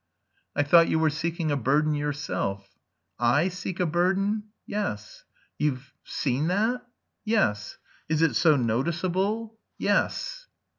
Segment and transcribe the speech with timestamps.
[0.55, 2.69] "I thought you were seeking a burden yourself."
[3.19, 5.25] "I seek a burden?" "Yes."
[5.59, 5.93] "You've...
[6.03, 6.87] seen that?"
[7.23, 7.77] "Yes."
[8.09, 10.47] "Is it so noticeable?" "Yes."